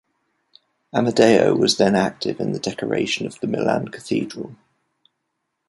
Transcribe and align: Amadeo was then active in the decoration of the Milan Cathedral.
Amadeo 0.91 1.53
was 1.55 1.77
then 1.77 1.93
active 1.95 2.39
in 2.39 2.53
the 2.53 2.59
decoration 2.59 3.27
of 3.27 3.39
the 3.39 3.45
Milan 3.45 3.89
Cathedral. 3.89 4.55